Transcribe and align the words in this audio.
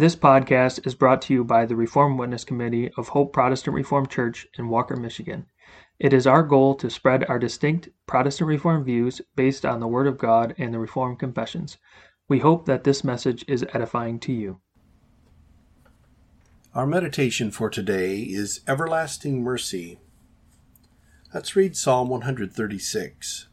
This 0.00 0.16
podcast 0.16 0.86
is 0.86 0.94
brought 0.94 1.20
to 1.20 1.34
you 1.34 1.44
by 1.44 1.66
the 1.66 1.76
Reformed 1.76 2.18
Witness 2.18 2.42
Committee 2.42 2.90
of 2.96 3.08
Hope 3.08 3.34
Protestant 3.34 3.74
Reformed 3.74 4.08
Church 4.08 4.46
in 4.56 4.70
Walker, 4.70 4.96
Michigan. 4.96 5.44
It 5.98 6.14
is 6.14 6.26
our 6.26 6.42
goal 6.42 6.74
to 6.76 6.88
spread 6.88 7.26
our 7.28 7.38
distinct 7.38 7.90
Protestant 8.06 8.48
Reformed 8.48 8.86
views 8.86 9.20
based 9.36 9.66
on 9.66 9.78
the 9.78 9.86
Word 9.86 10.06
of 10.06 10.16
God 10.16 10.54
and 10.56 10.72
the 10.72 10.78
Reformed 10.78 11.18
Confessions. 11.18 11.76
We 12.30 12.38
hope 12.38 12.64
that 12.64 12.82
this 12.82 13.04
message 13.04 13.44
is 13.46 13.66
edifying 13.74 14.18
to 14.20 14.32
you. 14.32 14.62
Our 16.74 16.86
meditation 16.86 17.50
for 17.50 17.68
today 17.68 18.20
is 18.20 18.62
Everlasting 18.66 19.42
Mercy. 19.42 19.98
Let's 21.34 21.54
read 21.54 21.76
Psalm 21.76 22.08
136. 22.08 23.48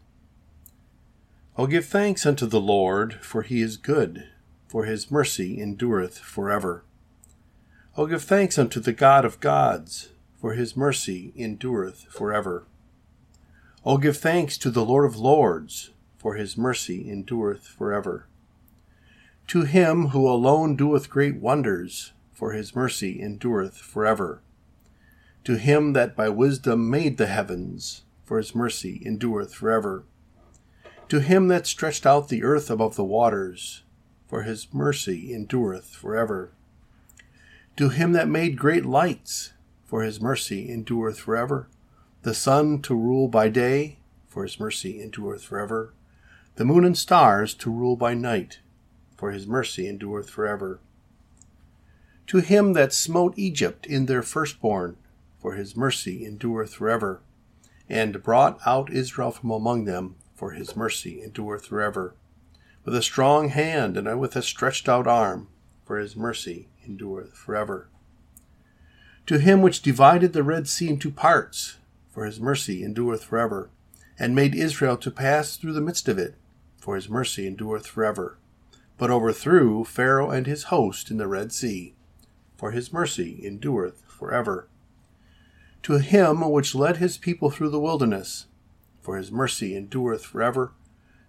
O 1.58 1.68
give 1.68 1.88
thanks 1.88 2.26
unto 2.26 2.46
the 2.46 2.62
Lord, 2.62 3.16
for 3.16 3.42
he 3.42 3.62
is 3.62 3.76
good, 3.76 4.30
for 4.68 4.86
his 4.86 5.10
mercy 5.10 5.62
endureth 5.62 6.18
forever. 6.20 6.84
O 7.96 8.06
give 8.06 8.24
thanks 8.24 8.58
unto 8.58 8.80
the 8.80 8.94
God 8.94 9.26
of 9.26 9.40
gods, 9.40 10.10
for 10.40 10.54
his 10.54 10.78
mercy 10.78 11.34
endureth 11.36 12.04
forever. 12.10 12.66
O 13.86 13.98
give 13.98 14.18
thanks 14.18 14.58
to 14.60 14.70
the 14.70 14.86
Lord 14.86 15.06
of 15.06 15.18
lords, 15.18 15.92
for 16.18 16.36
his 16.36 16.58
mercy 16.58 17.10
endureth 17.10 17.66
forever. 17.66 18.28
To 19.48 19.64
him 19.64 20.08
who 20.08 20.28
alone 20.28 20.76
doeth 20.76 21.10
great 21.10 21.38
wonders, 21.38 22.12
for 22.34 22.52
his 22.52 22.76
mercy 22.76 23.22
endureth 23.22 23.78
forever. 23.78 24.42
To 25.46 25.56
him 25.56 25.94
that 25.94 26.16
by 26.16 26.30
wisdom 26.30 26.90
made 26.90 27.18
the 27.18 27.28
heavens, 27.28 28.04
for 28.26 28.38
his 28.38 28.54
mercy 28.54 29.02
endureth 29.06 29.54
forever 29.54 30.04
to 31.10 31.22
him 31.22 31.48
that 31.48 31.66
stretched 31.66 32.06
out 32.06 32.28
the 32.28 32.44
earth 32.44 32.70
above 32.70 32.96
the 32.96 33.04
waters, 33.04 33.84
for 34.28 34.44
his 34.44 34.74
mercy 34.74 35.34
endureth 35.34 35.96
forever. 35.96 36.52
To 37.78 37.90
him 37.90 38.12
that 38.12 38.28
made 38.28 38.58
great 38.58 38.86
lights, 38.86 39.54
for 39.86 40.04
his 40.04 40.20
mercy 40.20 40.70
endureth 40.70 41.20
forever. 41.20 41.70
The 42.24 42.34
sun 42.34 42.82
to 42.82 42.96
rule 42.96 43.28
by 43.28 43.50
day, 43.50 44.00
for 44.28 44.44
his 44.44 44.60
mercy 44.60 45.02
endureth 45.02 45.44
forever. 45.44 45.94
The 46.56 46.66
moon 46.66 46.84
and 46.84 46.98
stars 46.98 47.54
to 47.56 47.72
rule 47.72 47.96
by 47.96 48.14
night, 48.14 48.60
for 49.16 49.32
his 49.32 49.48
mercy 49.48 49.88
endureth 49.88 50.30
forever. 50.30 50.80
To 52.28 52.40
him 52.40 52.74
that 52.74 52.92
smote 52.92 53.34
Egypt 53.38 53.86
in 53.86 54.08
their 54.08 54.24
firstborn, 54.24 54.98
for 55.40 55.54
his 55.54 55.78
mercy 55.78 56.26
endureth 56.26 56.74
forever, 56.74 57.22
and 57.88 58.22
brought 58.22 58.60
out 58.66 58.92
Israel 58.92 59.32
from 59.32 59.52
among 59.52 59.86
them, 59.86 60.16
for 60.36 60.52
his 60.52 60.76
mercy 60.76 61.22
endureth 61.24 61.66
forever. 61.68 62.16
With 62.88 62.96
a 62.96 63.02
strong 63.02 63.50
hand 63.50 63.98
and 63.98 64.18
with 64.18 64.38
a 64.38 64.42
stretched 64.42 64.88
out 64.88 65.08
arm, 65.08 65.50
for 65.84 65.98
his 65.98 66.16
mercy 66.16 66.70
endureth 66.86 67.34
forever. 67.34 67.90
To 69.26 69.40
him 69.40 69.62
which 69.62 69.82
divided 69.82 70.32
the 70.32 70.42
Red 70.42 70.70
Sea 70.70 70.88
into 70.88 71.12
parts, 71.12 71.80
for 72.10 72.24
his 72.24 72.40
mercy 72.40 72.86
endureth 72.86 73.26
forever, 73.26 73.70
and 74.18 74.34
made 74.34 74.56
Israel 74.56 74.96
to 75.00 75.12
pass 75.12 75.58
through 75.58 75.74
the 75.74 75.82
midst 75.82 76.08
of 76.08 76.18
it, 76.18 76.36
for 76.78 76.96
his 76.96 77.10
mercy 77.10 77.46
endureth 77.46 77.86
forever, 77.86 78.38
but 78.98 79.12
overthrew 79.12 79.84
Pharaoh 79.84 80.30
and 80.30 80.48
his 80.48 80.72
host 80.72 81.12
in 81.12 81.18
the 81.18 81.28
Red 81.28 81.52
Sea, 81.52 81.94
for 82.56 82.72
his 82.72 82.94
mercy 82.94 83.46
endureth 83.46 84.02
forever. 84.08 84.70
To 85.84 85.98
him 85.98 86.40
which 86.40 86.74
led 86.74 86.96
his 86.96 87.18
people 87.18 87.52
through 87.52 87.72
the 87.72 87.82
wilderness, 87.82 88.46
for 89.02 89.18
his 89.18 89.30
mercy 89.30 89.76
endureth 89.76 90.24
forever. 90.24 90.72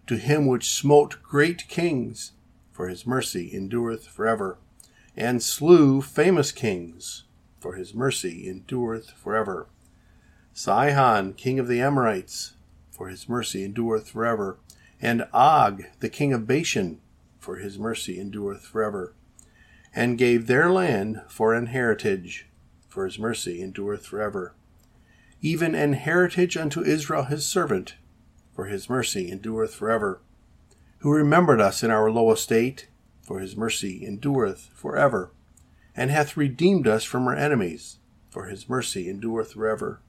To 0.08 0.16
him 0.16 0.46
which 0.46 0.70
smote 0.70 1.22
great 1.22 1.68
kings, 1.68 2.32
for 2.72 2.88
his 2.88 3.06
mercy 3.06 3.54
endureth 3.54 4.06
forever, 4.06 4.56
and 5.14 5.42
slew 5.42 6.00
famous 6.00 6.50
kings, 6.50 7.24
for 7.60 7.74
his 7.74 7.92
mercy 7.92 8.48
endureth 8.48 9.10
forever. 9.10 9.68
Sihon, 10.54 11.34
king 11.34 11.58
of 11.58 11.68
the 11.68 11.82
Amorites, 11.82 12.54
for 12.90 13.08
his 13.08 13.28
mercy 13.28 13.62
endureth 13.62 14.08
forever, 14.08 14.56
and 15.00 15.28
Og, 15.34 15.84
the 16.00 16.08
king 16.08 16.32
of 16.32 16.46
Bashan, 16.46 17.00
for 17.38 17.56
his 17.56 17.78
mercy 17.78 18.18
endureth 18.18 18.62
forever, 18.62 19.12
and 19.94 20.16
gave 20.16 20.46
their 20.46 20.70
land 20.72 21.20
for 21.28 21.52
an 21.52 21.66
heritage, 21.66 22.46
for 22.88 23.04
his 23.04 23.18
mercy 23.18 23.62
endureth 23.62 24.06
forever. 24.06 24.54
Even 25.42 25.74
an 25.74 25.92
heritage 25.92 26.56
unto 26.56 26.82
Israel 26.82 27.24
his 27.24 27.44
servant, 27.44 27.96
for 28.58 28.64
his 28.64 28.90
mercy 28.90 29.30
endureth 29.30 29.72
forever. 29.72 30.20
Who 30.98 31.12
remembered 31.12 31.60
us 31.60 31.84
in 31.84 31.92
our 31.92 32.10
low 32.10 32.32
estate, 32.32 32.88
for 33.22 33.38
his 33.38 33.56
mercy 33.56 34.04
endureth 34.04 34.70
forever, 34.74 35.30
and 35.94 36.10
hath 36.10 36.36
redeemed 36.36 36.88
us 36.88 37.04
from 37.04 37.28
our 37.28 37.36
enemies, 37.36 37.98
for 38.30 38.46
his 38.46 38.68
mercy 38.68 39.08
endureth 39.08 39.52
forever. 39.52 40.00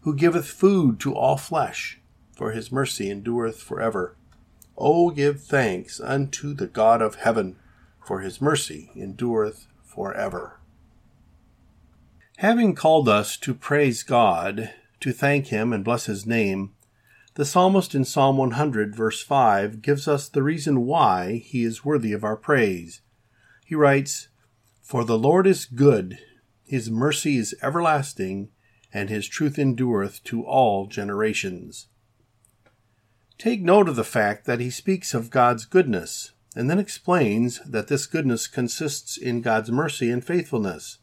Who 0.00 0.16
giveth 0.16 0.46
food 0.46 0.98
to 1.00 1.14
all 1.14 1.36
flesh, 1.36 2.00
for 2.34 2.52
his 2.52 2.72
mercy 2.72 3.10
endureth 3.10 3.60
forever. 3.60 4.16
O 4.78 5.10
give 5.10 5.42
thanks 5.42 6.00
unto 6.00 6.54
the 6.54 6.68
God 6.68 7.02
of 7.02 7.16
heaven, 7.16 7.56
for 8.02 8.20
his 8.20 8.40
mercy 8.40 8.90
endureth 8.96 9.66
forever. 9.84 10.60
Having 12.38 12.74
called 12.74 13.06
us 13.06 13.36
to 13.36 13.52
praise 13.52 14.02
God, 14.02 14.72
to 15.00 15.12
thank 15.12 15.48
Him 15.48 15.74
and 15.74 15.84
bless 15.84 16.06
His 16.06 16.24
name, 16.24 16.72
the 17.36 17.44
psalmist 17.44 17.94
in 17.94 18.02
Psalm 18.02 18.38
100, 18.38 18.96
verse 18.96 19.22
5, 19.22 19.82
gives 19.82 20.08
us 20.08 20.26
the 20.26 20.42
reason 20.42 20.86
why 20.86 21.34
He 21.44 21.64
is 21.64 21.84
worthy 21.84 22.12
of 22.12 22.24
our 22.24 22.36
praise. 22.36 23.02
He 23.64 23.74
writes, 23.74 24.28
For 24.82 25.04
the 25.04 25.18
Lord 25.18 25.46
is 25.46 25.66
good, 25.66 26.18
His 26.64 26.90
mercy 26.90 27.36
is 27.36 27.54
everlasting, 27.62 28.48
and 28.90 29.10
His 29.10 29.28
truth 29.28 29.58
endureth 29.58 30.24
to 30.24 30.44
all 30.44 30.86
generations. 30.86 31.88
Take 33.36 33.60
note 33.60 33.90
of 33.90 33.96
the 33.96 34.04
fact 34.04 34.46
that 34.46 34.60
he 34.60 34.70
speaks 34.70 35.12
of 35.12 35.30
God's 35.30 35.66
goodness, 35.66 36.32
and 36.54 36.70
then 36.70 36.78
explains 36.78 37.60
that 37.66 37.88
this 37.88 38.06
goodness 38.06 38.46
consists 38.46 39.18
in 39.18 39.42
God's 39.42 39.70
mercy 39.70 40.10
and 40.10 40.24
faithfulness. 40.24 40.98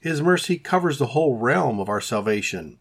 His 0.00 0.22
mercy 0.22 0.56
covers 0.56 0.98
the 0.98 1.08
whole 1.08 1.36
realm 1.36 1.80
of 1.80 1.90
our 1.90 2.00
salvation. 2.00 2.78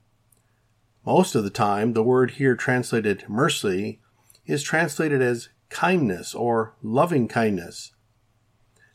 Most 1.06 1.36
of 1.36 1.44
the 1.44 1.50
time, 1.50 1.94
the 1.94 2.04
word 2.04 2.32
here 2.32 2.56
translated 2.56 3.26
mercy 3.28 4.00
is 4.46 4.64
translated 4.64 5.22
as 5.22 5.50
kindness 5.70 6.34
or 6.34 6.76
loving 6.82 7.28
kindness. 7.28 7.92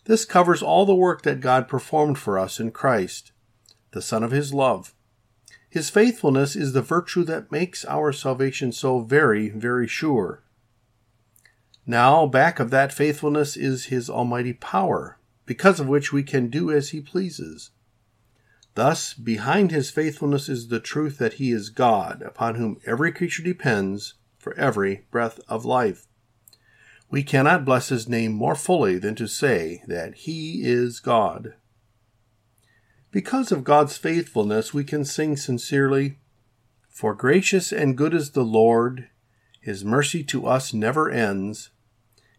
This 0.07 0.25
covers 0.25 0.63
all 0.63 0.87
the 0.87 0.95
work 0.95 1.23
that 1.23 1.41
God 1.41 1.69
performed 1.69 2.19
for 2.19 2.39
us 2.39 2.59
in 2.59 2.71
Christ, 2.71 3.33
the 3.91 4.01
Son 4.01 4.23
of 4.23 4.31
His 4.31 4.55
love. 4.55 4.95
His 5.69 5.91
faithfulness 5.91 6.57
is 6.57 6.73
the 6.73 6.81
virtue 6.81 7.25
that 7.25 7.53
makes 7.53 7.85
our 7.85 8.11
salvation 8.13 8.73
so 8.73 9.01
very, 9.01 9.51
very 9.51 9.87
sure. 9.87 10.43
Now, 11.87 12.27
back 12.27 12.59
of 12.59 12.71
that 12.71 12.93
faithfulness 12.93 13.55
is 13.55 13.87
His 13.87 14.09
almighty 14.09 14.55
power, 14.55 15.19
because 15.45 15.79
of 15.79 15.89
which 15.89 16.11
we 16.11 16.23
can 16.23 16.49
do 16.49 16.71
as 16.71 16.91
He 16.91 17.03
pleases. 17.03 17.71
Thus, 18.79 19.13
behind 19.13 19.73
his 19.73 19.91
faithfulness 19.91 20.49
is 20.49 20.69
the 20.69 20.79
truth 20.79 21.19
that 21.19 21.33
he 21.33 21.51
is 21.51 21.69
God, 21.69 22.23
upon 22.23 22.55
whom 22.55 22.79
every 22.87 23.11
creature 23.11 23.43
depends 23.43 24.15
for 24.39 24.57
every 24.57 25.05
breath 25.11 25.41
of 25.49 25.65
life. 25.65 26.07
We 27.11 27.25
cannot 27.25 27.65
bless 27.65 27.89
his 27.89 28.09
name 28.09 28.31
more 28.31 28.55
fully 28.55 28.97
than 28.97 29.17
to 29.17 29.27
say 29.27 29.83
that 29.89 30.15
he 30.15 30.63
is 30.63 31.01
God. 31.01 31.55
Because 33.11 33.51
of 33.51 33.65
God's 33.65 33.97
faithfulness, 33.97 34.73
we 34.73 34.85
can 34.85 35.05
sing 35.05 35.37
sincerely, 35.37 36.21
For 36.89 37.15
gracious 37.15 37.73
and 37.73 37.99
good 37.99 38.15
is 38.15 38.31
the 38.31 38.45
Lord, 38.45 39.09
his 39.61 39.85
mercy 39.85 40.23
to 40.23 40.47
us 40.47 40.73
never 40.73 41.11
ends, 41.11 41.71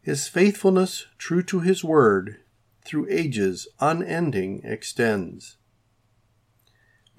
his 0.01 0.29
faithfulness, 0.29 1.05
true 1.17 1.43
to 1.43 1.59
his 1.59 1.83
word, 1.83 2.37
through 2.85 3.07
ages 3.09 3.67
unending 3.81 4.61
extends. 4.63 5.57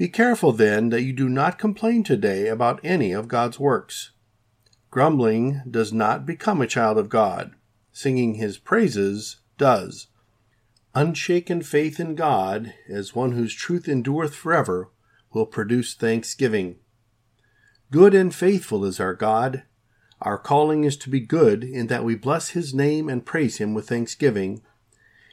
Be 0.00 0.08
careful 0.08 0.52
then 0.52 0.88
that 0.88 1.02
you 1.02 1.12
do 1.12 1.29
not 1.29 1.58
complain 1.58 2.05
today 2.05 2.49
about 2.49 2.81
any 2.82 3.12
of 3.12 3.29
God's 3.29 3.61
works. 3.61 4.12
Grumbling 4.91 5.61
does 5.70 5.93
not 5.93 6.25
become 6.25 6.62
a 6.62 6.67
child 6.67 6.97
of 6.97 7.11
God. 7.11 7.52
Singing 7.93 8.37
his 8.37 8.56
praises 8.56 9.41
does. 9.58 10.06
Unshaken 10.94 11.61
faith 11.61 12.00
in 12.00 12.14
God, 12.14 12.73
as 12.88 13.14
one 13.14 13.32
whose 13.32 13.55
truth 13.55 13.88
endureth 13.88 14.35
forever, 14.35 14.91
will 15.35 15.44
produce 15.44 15.93
thanksgiving. 15.93 16.76
Good 17.91 18.14
and 18.14 18.35
faithful 18.35 18.87
is 18.87 19.00
our 19.00 19.12
God. 19.12 19.64
Our 20.23 20.38
calling 20.38 20.85
is 20.85 20.97
to 20.97 21.11
be 21.11 21.20
good 21.20 21.62
in 21.62 21.88
that 21.88 22.05
we 22.05 22.14
bless 22.14 22.49
his 22.49 22.73
name 22.73 23.11
and 23.11 23.26
praise 23.26 23.58
him 23.58 23.75
with 23.75 23.91
thanksgiving, 23.91 24.62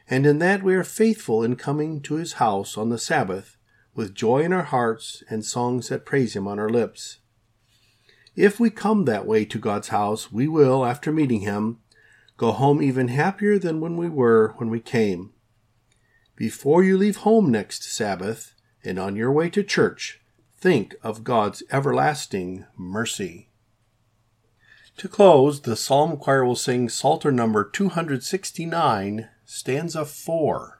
and 0.10 0.26
in 0.26 0.40
that 0.40 0.62
we 0.62 0.76
are 0.76 0.84
faithful 0.84 1.42
in 1.42 1.56
coming 1.56 2.02
to 2.02 2.16
his 2.16 2.34
house 2.34 2.78
on 2.78 2.90
the 2.90 3.00
Sabbath 3.00 3.57
with 3.98 4.14
joy 4.14 4.44
in 4.44 4.54
our 4.54 4.64
hearts 4.64 5.24
and 5.28 5.44
songs 5.44 5.90
that 5.90 6.06
praise 6.06 6.36
Him 6.36 6.48
on 6.48 6.60
our 6.60 6.70
lips. 6.70 7.18
If 8.36 8.60
we 8.60 8.70
come 8.70 9.06
that 9.06 9.26
way 9.26 9.44
to 9.46 9.58
God's 9.58 9.88
house, 9.88 10.32
we 10.32 10.48
will, 10.48 10.86
after 10.86 11.12
meeting 11.12 11.42
Him, 11.42 11.80
go 12.38 12.52
home 12.52 12.82
even 12.82 13.08
happier 13.08 13.58
than 13.58 13.82
when 13.82 13.98
we 13.98 14.08
were 14.08 14.54
when 14.58 14.70
we 14.70 14.80
came. 14.80 15.32
Before 16.36 16.84
you 16.84 16.96
leave 16.96 17.18
home 17.18 17.52
next 17.52 17.84
Sabbath 17.84 18.54
and 18.84 19.00
on 19.00 19.16
your 19.16 19.32
way 19.32 19.50
to 19.50 19.64
church, 19.64 20.22
think 20.56 20.96
of 21.02 21.24
God's 21.24 21.64
everlasting 21.72 22.66
mercy. 22.78 23.50
To 24.98 25.08
close, 25.08 25.62
the 25.62 25.76
Psalm 25.76 26.18
Choir 26.18 26.46
will 26.46 26.56
sing 26.56 26.88
Psalter 26.88 27.32
number 27.32 27.68
269, 27.68 29.28
stanza 29.46 30.06
4. 30.06 30.80